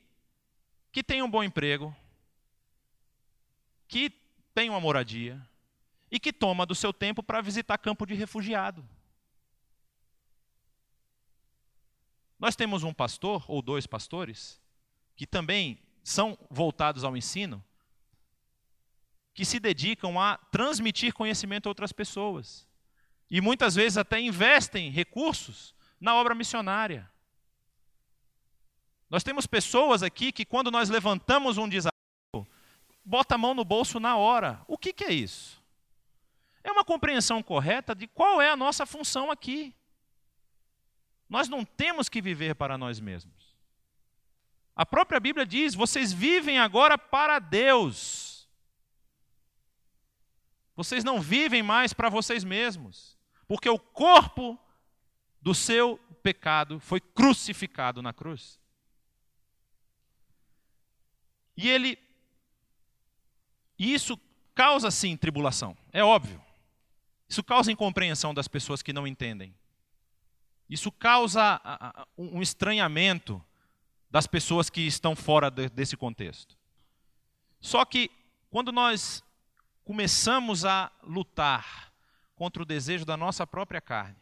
[0.92, 1.96] que tem um bom emprego,
[3.88, 4.12] que
[4.54, 5.42] tem uma moradia,
[6.12, 8.88] e que toma do seu tempo para visitar campo de refugiado.
[12.38, 14.60] Nós temos um pastor, ou dois pastores,
[15.16, 17.64] que também são voltados ao ensino,
[19.34, 22.68] que se dedicam a transmitir conhecimento a outras pessoas.
[23.30, 27.10] E muitas vezes até investem recursos na obra missionária.
[29.10, 31.92] Nós temos pessoas aqui que, quando nós levantamos um desafio,
[33.06, 34.62] bota a mão no bolso na hora.
[34.68, 35.61] O que, que é isso?
[36.64, 39.76] É uma compreensão correta de qual é a nossa função aqui.
[41.30, 43.56] Nós não temos que viver para nós mesmos.
[44.76, 48.50] A própria Bíblia diz: vocês vivem agora para Deus.
[50.76, 54.60] Vocês não vivem mais para vocês mesmos, porque o corpo
[55.42, 58.60] do seu pecado foi crucificado na cruz.
[61.56, 61.98] E ele.
[63.78, 64.20] Isso
[64.54, 66.44] causa sim tribulação, é óbvio.
[67.32, 69.56] Isso causa incompreensão das pessoas que não entendem.
[70.70, 71.62] Isso causa
[72.18, 73.42] um estranhamento
[74.10, 76.58] das pessoas que estão fora desse contexto.
[77.62, 78.12] Só que
[78.50, 79.24] quando nós
[79.86, 81.94] começamos a lutar
[82.36, 84.20] contra o desejo da nossa própria carne,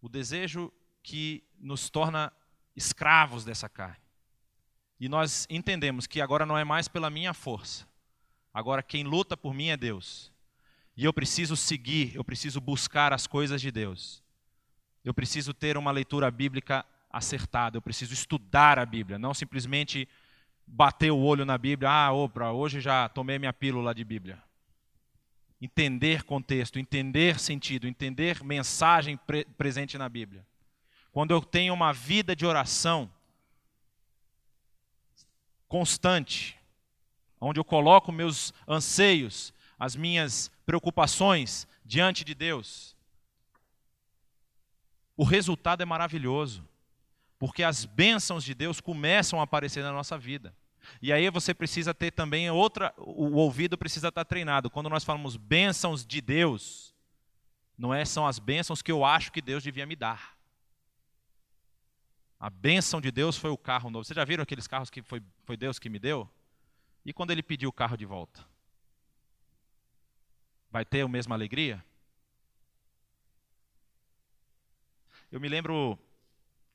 [0.00, 0.72] o desejo
[1.02, 2.32] que nos torna
[2.74, 4.00] escravos dessa carne,
[4.98, 7.86] e nós entendemos que agora não é mais pela minha força,
[8.50, 10.32] agora quem luta por mim é Deus,
[10.96, 14.22] e eu preciso seguir, eu preciso buscar as coisas de Deus.
[15.04, 20.08] Eu preciso ter uma leitura bíblica acertada, eu preciso estudar a Bíblia, não simplesmente
[20.66, 24.42] bater o olho na Bíblia, ah, opa, hoje já tomei minha pílula de Bíblia.
[25.60, 30.46] Entender contexto, entender sentido, entender mensagem pre presente na Bíblia.
[31.12, 33.10] Quando eu tenho uma vida de oração
[35.66, 36.56] constante,
[37.40, 42.96] onde eu coloco meus anseios, as minhas preocupações diante de Deus,
[45.16, 46.64] o resultado é maravilhoso,
[47.40, 50.54] porque as bênçãos de Deus começam a aparecer na nossa vida.
[51.02, 54.70] E aí você precisa ter também outra, o ouvido precisa estar treinado.
[54.70, 56.94] Quando nós falamos bênçãos de Deus,
[57.76, 60.36] não é são as bênçãos que eu acho que Deus devia me dar.
[62.38, 64.04] A bênção de Deus foi o carro novo.
[64.04, 66.30] Vocês já viram aqueles carros que foi, foi Deus que me deu?
[67.04, 68.48] E quando ele pediu o carro de volta?
[70.70, 71.84] Vai ter a mesma alegria?
[75.30, 75.98] Eu me lembro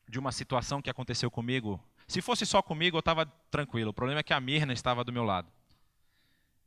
[0.08, 1.84] de uma situação que aconteceu comigo.
[2.08, 3.90] Se fosse só comigo, eu estava tranquilo.
[3.90, 5.52] O problema é que a Mirna estava do meu lado.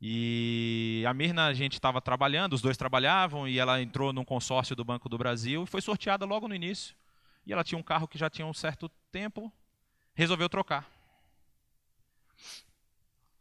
[0.01, 4.75] E a Mirna, a gente estava trabalhando, os dois trabalhavam, e ela entrou num consórcio
[4.75, 6.95] do Banco do Brasil e foi sorteada logo no início.
[7.45, 9.51] E ela tinha um carro que já tinha um certo tempo,
[10.13, 10.89] resolveu trocar.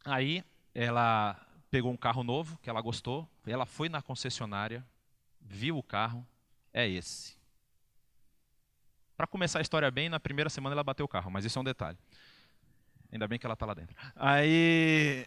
[0.04, 0.42] Aí
[0.74, 1.38] ela
[1.70, 4.84] pegou um carro novo que ela gostou, ela foi na concessionária,
[5.40, 6.26] viu o carro,
[6.72, 7.36] é esse.
[9.16, 11.60] Para começar a história bem, na primeira semana ela bateu o carro, mas isso é
[11.60, 11.98] um detalhe.
[13.10, 13.96] Ainda bem que ela está lá dentro.
[14.14, 15.26] Aí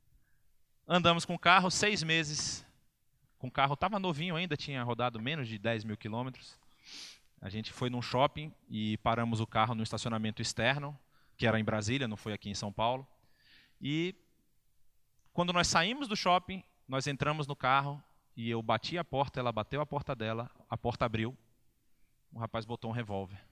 [0.86, 2.64] andamos com o carro seis meses.
[3.38, 6.58] Com o carro estava novinho ainda, tinha rodado menos de 10 mil quilômetros.
[7.40, 10.96] A gente foi num shopping e paramos o carro no estacionamento externo,
[11.38, 13.06] que era em Brasília, não foi aqui em São Paulo.
[13.80, 14.14] E
[15.40, 17.98] quando nós saímos do shopping, nós entramos no carro
[18.36, 21.34] e eu bati a porta, ela bateu a porta dela, a porta abriu,
[22.30, 23.42] o rapaz botou um revólver.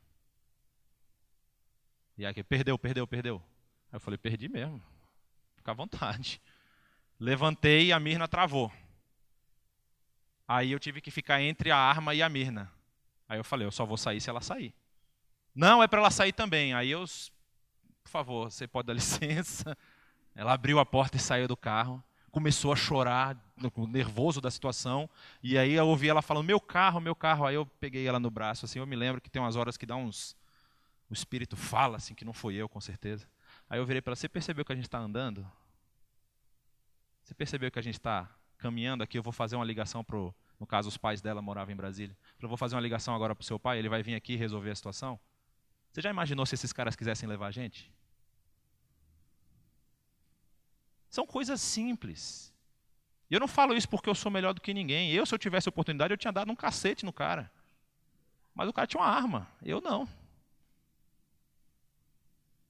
[2.19, 3.43] E aí, perdeu, perdeu, perdeu.
[3.91, 4.83] Aí eu falei, perdi mesmo.
[5.57, 6.43] Fica à vontade.
[7.19, 8.71] Levantei e a Mirna travou.
[10.47, 12.71] Aí eu tive que ficar entre a arma e a Mirna.
[13.27, 14.75] Aí eu falei, eu só vou sair se ela sair.
[15.55, 16.75] Não, é para ela sair também.
[16.75, 17.03] Aí eu,
[18.05, 19.75] por favor, você pode dar licença.
[20.39, 23.37] Ela abriu a porta e saiu do carro, começou a chorar,
[23.89, 25.11] nervoso da situação,
[25.43, 27.45] e aí eu ouvi ela falando: "Meu carro, meu carro".
[27.45, 29.85] Aí eu peguei ela no braço, assim, eu me lembro que tem umas horas que
[29.85, 30.37] dá uns
[31.11, 33.27] o espírito fala assim que não foi eu, com certeza.
[33.69, 35.45] Aí eu virei para ela: "Você percebeu que a gente está andando?
[37.25, 39.19] Você percebeu que a gente está caminhando aqui?
[39.19, 42.17] Eu vou fazer uma ligação pro no caso, os pais dela moravam em Brasília.
[42.41, 44.71] Eu vou fazer uma ligação agora para o seu pai, ele vai vir aqui resolver
[44.71, 45.19] a situação.
[45.91, 47.93] Você já imaginou se esses caras quisessem levar a gente?
[51.11, 52.53] São coisas simples.
[53.31, 55.11] E eu não falo isso porque eu sou melhor do que ninguém.
[55.11, 57.51] Eu, se eu tivesse oportunidade, eu tinha dado um cacete no cara.
[58.55, 60.09] Mas o cara tinha uma arma, eu não.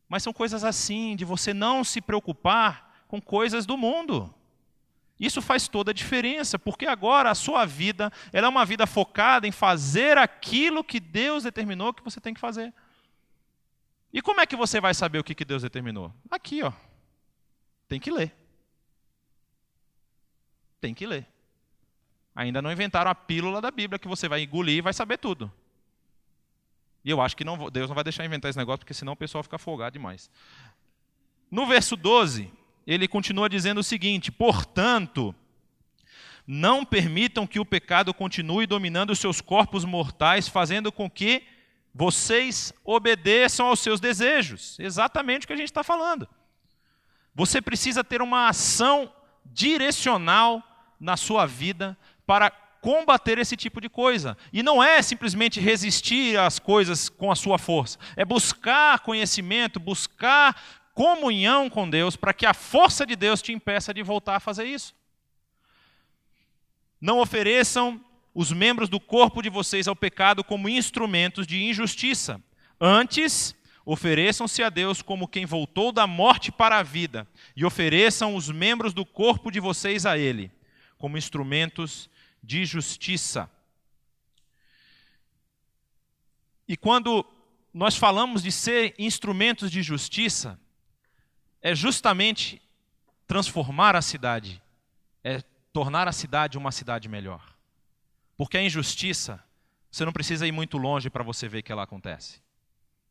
[0.09, 4.35] Mas são coisas assim, de você não se preocupar com coisas do mundo.
[5.19, 9.47] Isso faz toda a diferença, porque agora a sua vida ela é uma vida focada
[9.47, 12.73] em fazer aquilo que Deus determinou que você tem que fazer.
[14.13, 16.13] E como é que você vai saber o que Deus determinou?
[16.31, 16.73] Aqui, ó.
[17.89, 18.35] Tem que ler.
[20.81, 21.27] Tem que ler.
[22.35, 25.51] Ainda não inventaram a pílula da Bíblia que você vai engolir e vai saber tudo.
[27.05, 29.17] E eu acho que não, Deus não vai deixar inventar esse negócio, porque senão o
[29.17, 30.31] pessoal fica folgado demais.
[31.51, 32.53] No verso 12,
[32.87, 35.35] ele continua dizendo o seguinte: portanto,
[36.47, 41.43] não permitam que o pecado continue dominando os seus corpos mortais, fazendo com que
[41.95, 44.79] vocês obedeçam aos seus desejos.
[44.79, 46.29] Exatamente o que a gente está falando.
[47.39, 49.13] Você precisa ter uma ação
[49.47, 50.61] direcional
[50.99, 51.97] na sua vida
[52.27, 54.37] para combater esse tipo de coisa.
[54.53, 60.61] E não é simplesmente resistir às coisas com a sua força, é buscar conhecimento, buscar
[60.93, 64.65] comunhão com Deus, para que a força de Deus te impeça de voltar a fazer
[64.65, 64.93] isso.
[67.01, 72.43] Não ofereçam os membros do corpo de vocês ao pecado como instrumentos de injustiça.
[72.81, 73.55] Antes,
[73.91, 78.93] ofereçam-se a Deus como quem voltou da morte para a vida, e ofereçam os membros
[78.93, 80.53] do corpo de vocês a Ele,
[80.99, 82.11] como instrumentos
[82.43, 83.51] de justiça.
[86.69, 87.25] E quando
[87.73, 90.61] nós falamos de ser instrumentos de justiça,
[91.63, 92.61] é justamente
[93.27, 94.61] transformar a cidade,
[95.25, 95.41] é
[95.73, 97.57] tornar a cidade uma cidade melhor.
[98.37, 99.43] Porque a injustiça,
[99.91, 102.47] você não precisa ir muito longe para você ver que ela acontece.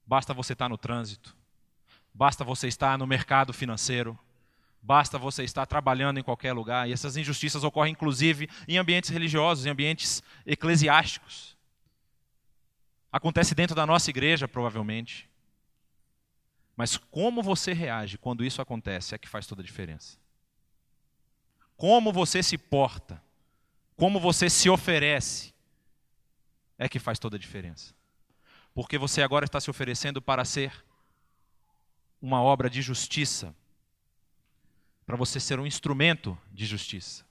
[0.08, 1.36] Basta você estar no trânsito,
[2.14, 4.18] basta você estar no mercado financeiro,
[4.82, 6.88] basta você estar trabalhando em qualquer lugar.
[6.88, 11.58] E essas injustiças ocorrem inclusive em ambientes religiosos, em ambientes eclesiásticos.
[13.12, 15.30] Acontece dentro da nossa igreja, provavelmente.
[16.76, 20.18] Mas como você reage quando isso acontece é que faz toda a diferença.
[21.76, 23.22] Como você se porta,
[23.98, 25.54] como você se oferece,
[26.78, 27.97] é que faz toda a diferença.
[28.78, 30.72] Porque você agora está se oferecendo para ser
[32.22, 33.56] uma obra de justiça,
[35.04, 37.26] para você ser um instrumento de justiça,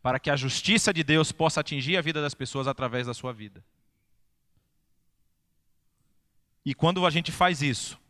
[0.00, 3.34] para que a justiça de Deus possa atingir a vida das pessoas através da sua
[3.34, 3.62] vida.
[6.64, 8.00] E quando a gente faz isso,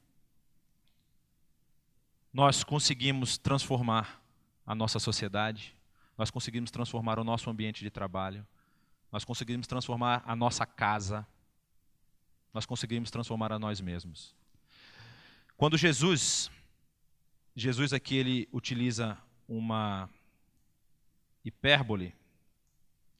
[2.32, 4.22] nós conseguimos transformar
[4.64, 5.74] a nossa sociedade,
[6.16, 8.46] nós conseguimos transformar o nosso ambiente de trabalho,
[9.10, 11.26] nós conseguimos transformar a nossa casa,
[12.52, 14.34] nós conseguimos transformar a nós mesmos.
[15.56, 16.50] Quando Jesus,
[17.54, 20.08] Jesus aqui ele utiliza uma
[21.44, 22.14] hipérbole,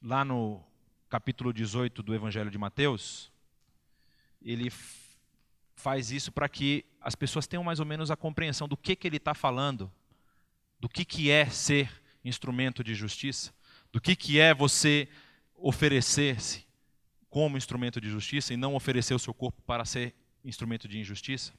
[0.00, 0.62] lá no
[1.08, 3.32] capítulo 18 do Evangelho de Mateus,
[4.40, 4.70] ele
[5.74, 9.06] faz isso para que as pessoas tenham mais ou menos a compreensão do que, que
[9.06, 9.90] ele está falando,
[10.78, 11.90] do que, que é ser
[12.24, 13.52] instrumento de justiça,
[13.90, 15.08] do que, que é você
[15.56, 16.67] oferecer-se
[17.28, 20.14] como instrumento de justiça e não oferecer o seu corpo para ser
[20.44, 21.52] instrumento de injustiça.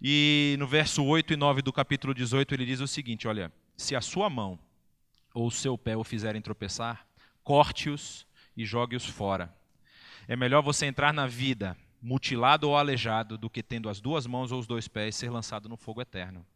[0.00, 3.96] E no verso 8 e 9 do capítulo 18 ele diz o seguinte: Olha, se
[3.96, 4.58] a sua mão
[5.34, 7.06] ou o seu pé o fizerem tropeçar,
[7.42, 9.54] corte-os e jogue-os fora.
[10.28, 14.52] É melhor você entrar na vida mutilado ou aleijado, do que tendo as duas mãos
[14.52, 16.46] ou os dois pés ser lançado no fogo eterno.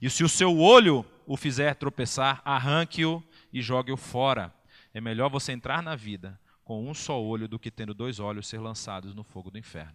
[0.00, 3.22] E se o seu olho o fizer tropeçar, arranque-o
[3.52, 4.54] e jogue-o fora.
[4.92, 8.46] É melhor você entrar na vida com um só olho do que tendo dois olhos
[8.46, 9.94] ser lançados no fogo do inferno.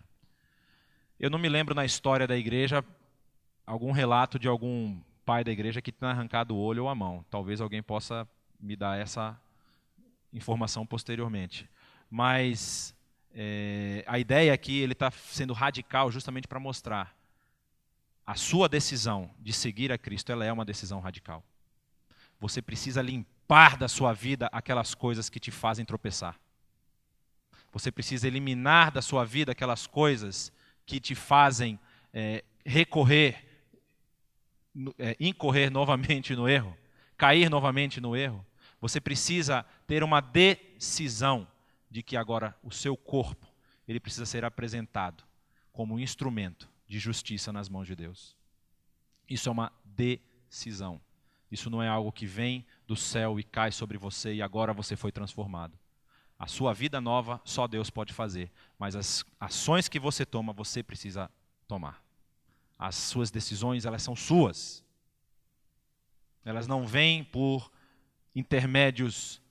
[1.19, 2.85] Eu não me lembro na história da igreja
[3.65, 7.25] algum relato de algum pai da igreja que tenha arrancado o olho ou a mão.
[7.29, 8.27] Talvez alguém possa
[8.59, 9.39] me dar essa
[10.31, 11.69] informação posteriormente.
[12.09, 12.95] Mas
[13.33, 17.15] é, a ideia aqui, ele está sendo radical justamente para mostrar
[18.25, 21.43] a sua decisão de seguir a Cristo, ela é uma decisão radical.
[22.39, 26.39] Você precisa limpar da sua vida aquelas coisas que te fazem tropeçar.
[27.71, 30.51] Você precisa eliminar da sua vida aquelas coisas
[30.85, 31.79] que te fazem
[32.13, 33.45] é, recorrer,
[34.97, 36.75] é, incorrer novamente no erro,
[37.17, 38.45] cair novamente no erro.
[38.81, 41.47] Você precisa ter uma decisão
[41.89, 43.47] de que agora o seu corpo
[43.87, 45.23] ele precisa ser apresentado
[45.71, 48.35] como um instrumento de justiça nas mãos de Deus.
[49.29, 50.99] Isso é uma decisão.
[51.51, 54.95] Isso não é algo que vem do céu e cai sobre você e agora você
[54.95, 55.77] foi transformado.
[56.39, 60.81] A sua vida nova só Deus pode fazer, mas as ações que você toma, você
[60.81, 61.29] precisa
[61.67, 62.01] tomar.
[62.77, 64.81] As suas decisões, elas são suas.
[66.45, 67.69] Elas não vêm por
[68.33, 69.41] intermédios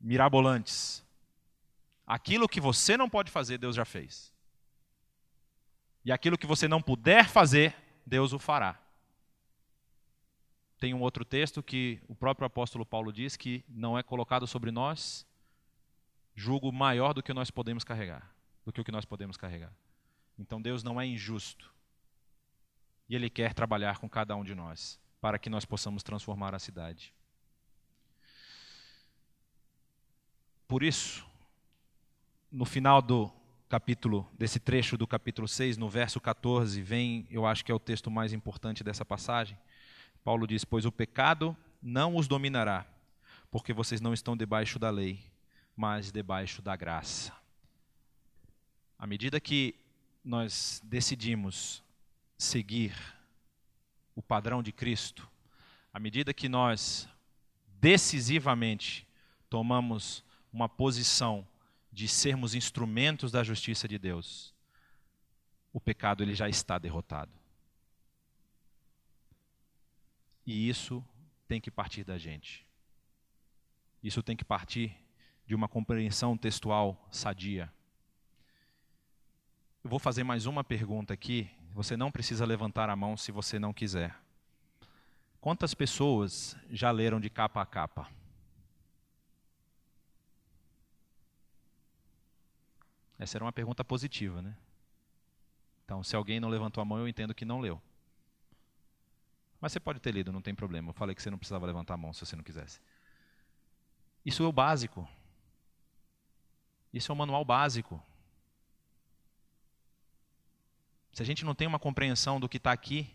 [0.00, 1.04] mirabolantes.
[2.06, 4.32] Aquilo que você não pode fazer, Deus já fez.
[6.02, 7.76] E aquilo que você não puder fazer,
[8.06, 8.80] Deus o fará.
[10.78, 14.70] Tem um outro texto que o próprio apóstolo Paulo diz que não é colocado sobre
[14.70, 15.28] nós
[16.40, 18.34] julgo maior do que nós podemos carregar,
[18.64, 19.72] do que o que nós podemos carregar.
[20.38, 21.70] Então Deus não é injusto.
[23.06, 26.58] E ele quer trabalhar com cada um de nós para que nós possamos transformar a
[26.58, 27.12] cidade.
[30.66, 31.26] Por isso,
[32.50, 33.30] no final do
[33.68, 37.78] capítulo, desse trecho do capítulo 6, no verso 14, vem, eu acho que é o
[37.78, 39.58] texto mais importante dessa passagem.
[40.24, 42.86] Paulo diz: Pois o pecado não os dominará,
[43.50, 45.29] porque vocês não estão debaixo da lei,
[45.80, 47.32] mas debaixo da graça.
[48.98, 49.74] À medida que
[50.22, 51.82] nós decidimos
[52.36, 52.94] seguir
[54.14, 55.26] o padrão de Cristo,
[55.90, 57.08] à medida que nós
[57.80, 59.08] decisivamente
[59.48, 60.22] tomamos
[60.52, 61.48] uma posição
[61.90, 64.54] de sermos instrumentos da justiça de Deus,
[65.72, 67.32] o pecado ele já está derrotado.
[70.44, 71.02] E isso
[71.48, 72.66] tem que partir da gente.
[74.02, 74.94] Isso tem que partir
[75.50, 77.72] de uma compreensão textual sadia.
[79.82, 81.50] Eu vou fazer mais uma pergunta aqui.
[81.72, 84.16] Você não precisa levantar a mão se você não quiser.
[85.40, 88.08] Quantas pessoas já leram de capa a capa?
[93.18, 94.56] Essa era uma pergunta positiva, né?
[95.84, 97.82] Então, se alguém não levantou a mão, eu entendo que não leu.
[99.60, 100.90] Mas você pode ter lido, não tem problema.
[100.90, 102.78] Eu falei que você não precisava levantar a mão se você não quisesse.
[104.24, 105.08] Isso é o básico.
[106.92, 108.02] Isso é o manual básico.
[111.12, 113.08] Se a gente não tem uma compreensão do que está aqui,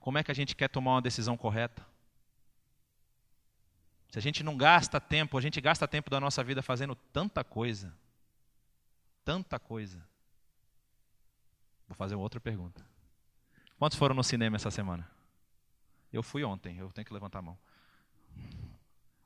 [0.00, 1.86] como é que a gente quer tomar uma decisão correta?
[4.10, 7.42] Se a gente não gasta tempo, a gente gasta tempo da nossa vida fazendo tanta
[7.42, 7.92] coisa
[9.24, 10.06] tanta coisa.
[11.88, 12.84] Vou fazer outra pergunta.
[13.78, 15.10] Quantos foram no cinema essa semana?
[16.12, 17.58] Eu fui ontem, eu tenho que levantar a mão.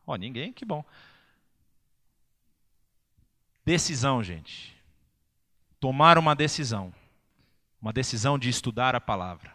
[0.07, 0.53] Ó, oh, ninguém?
[0.53, 0.85] Que bom.
[3.69, 4.75] Decisão, gente.
[5.79, 6.93] Tomar uma decisão.
[7.81, 9.53] Uma decisão de estudar a palavra.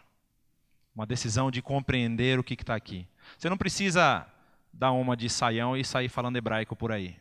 [0.94, 3.06] Uma decisão de compreender o que está aqui.
[3.36, 4.26] Você não precisa
[4.72, 7.16] dar uma de saião e sair falando hebraico por aí.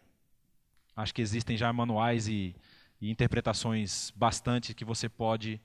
[0.96, 2.56] Acho que existem já manuais e
[3.04, 5.60] e interpretações bastante que você pode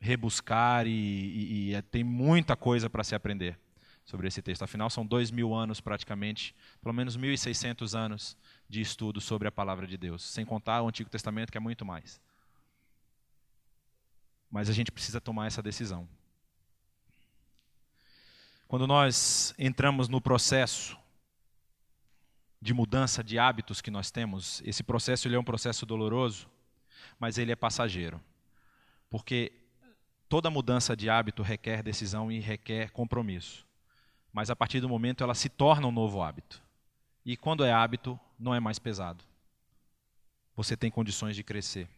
[0.00, 3.58] rebuscar e, e, e é, tem muita coisa para se aprender
[4.06, 4.62] sobre esse texto.
[4.62, 8.38] Afinal, são dois mil anos praticamente, pelo menos 1.600 anos
[8.72, 11.84] de estudo sobre a palavra de Deus, sem contar o Antigo Testamento, que é muito
[11.84, 12.18] mais.
[14.50, 16.08] Mas a gente precisa tomar essa decisão.
[18.66, 20.98] Quando nós entramos no processo
[22.62, 26.48] de mudança de hábitos que nós temos, esse processo ele é um processo doloroso,
[27.20, 28.18] mas ele é passageiro.
[29.10, 29.52] Porque
[30.30, 33.66] toda mudança de hábito requer decisão e requer compromisso.
[34.32, 36.62] Mas a partir do momento ela se torna um novo hábito.
[37.22, 39.24] E quando é hábito, não é mais pesado.
[40.54, 41.88] Você tem condições de crescer.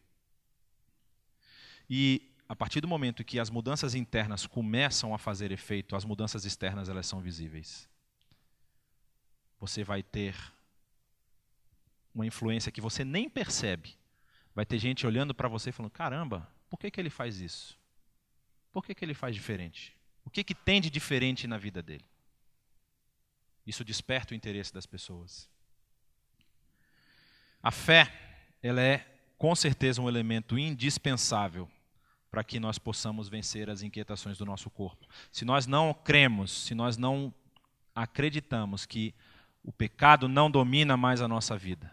[1.89, 6.45] E a partir do momento que as mudanças internas começam a fazer efeito, as mudanças
[6.45, 7.89] externas elas são visíveis.
[9.59, 10.35] Você vai ter
[12.13, 13.97] uma influência que você nem percebe,
[14.55, 17.77] Vai ter gente olhando para você falando: caramba, por que, que ele faz isso?
[18.71, 19.93] Por que, que ele faz diferente?
[20.23, 22.05] O que, que tem de diferente na vida dele?
[23.67, 25.49] Isso desperta o interesse das pessoas.
[27.65, 28.13] A fé,
[28.61, 28.99] ela é
[29.39, 31.67] com certeza um elemento indispensável
[32.29, 35.07] para que nós possamos vencer as inquietações do nosso corpo.
[35.31, 37.33] Se nós não cremos, se nós não
[37.95, 39.15] acreditamos que
[39.63, 41.91] o pecado não domina mais a nossa vida,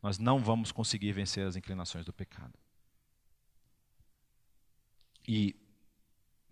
[0.00, 2.56] nós não vamos conseguir vencer as inclinações do pecado.
[5.26, 5.56] E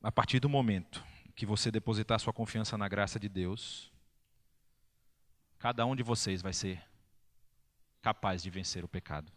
[0.02, 1.04] a partir do momento
[1.36, 3.92] que você depositar sua confiança na graça de Deus,
[5.56, 6.82] cada um de vocês vai ser
[8.06, 9.32] capaz de vencer o pecado.